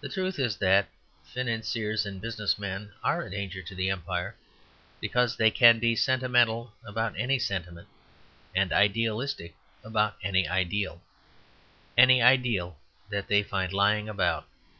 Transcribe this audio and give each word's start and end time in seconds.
The 0.00 0.08
truth 0.08 0.38
is 0.38 0.58
that 0.58 0.86
financiers 1.24 2.06
and 2.06 2.20
business 2.20 2.60
men 2.60 2.92
are 3.02 3.22
a 3.22 3.30
danger 3.32 3.60
to 3.60 3.74
the 3.74 3.90
empire 3.90 4.36
because 5.00 5.36
they 5.36 5.50
can 5.50 5.80
be 5.80 5.96
sentimental 5.96 6.76
about 6.86 7.18
any 7.18 7.40
sentiment, 7.40 7.88
and 8.54 8.72
idealistic 8.72 9.56
about 9.82 10.14
any 10.22 10.46
ideal, 10.46 11.02
any 11.98 12.22
ideal 12.22 12.78
that 13.10 13.26
they 13.26 13.42
find 13.42 13.72
lying 13.72 14.08
about. 14.08 14.46